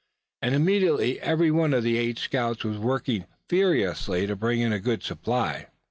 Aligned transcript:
And 0.41 0.55
immediately 0.55 1.19
every 1.21 1.51
one 1.51 1.75
of 1.75 1.83
the 1.83 1.99
eight 1.99 2.17
scouts 2.17 2.63
was 2.63 2.79
working 2.79 3.25
furiously 3.47 4.25
to 4.25 4.35
bring 4.35 4.59
in 4.59 4.73
a 4.73 4.79
good 4.79 5.03
supply. 5.03 5.67